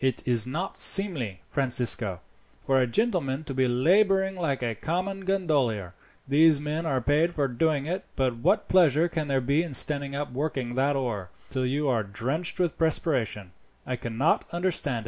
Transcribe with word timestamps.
"It 0.03 0.23
is 0.25 0.47
not 0.47 0.77
seemly, 0.77 1.41
Francisco, 1.51 2.21
for 2.63 2.81
a 2.81 2.87
gentleman 2.87 3.43
to 3.43 3.53
be 3.53 3.67
labouring 3.67 4.35
like 4.35 4.63
a 4.63 4.73
common 4.73 5.25
gondolier. 5.25 5.93
These 6.27 6.59
men 6.59 6.87
are 6.87 6.99
paid 6.99 7.35
for 7.35 7.47
doing 7.47 7.85
it; 7.85 8.03
but 8.15 8.37
what 8.37 8.67
pleasure 8.67 9.01
there 9.07 9.41
can 9.41 9.45
be 9.45 9.61
in 9.61 9.73
standing 9.75 10.15
up 10.15 10.31
working 10.31 10.73
that 10.73 10.95
oar, 10.95 11.29
till 11.51 11.67
you 11.67 11.87
are 11.87 12.01
drenched 12.01 12.59
with 12.59 12.79
perspiration, 12.79 13.51
I 13.85 13.95
cannot 13.95 14.43
understand. 14.51 14.99